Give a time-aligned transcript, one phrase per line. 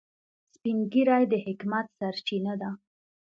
[0.53, 2.69] سپین ږیری د حکمت سرچینه ده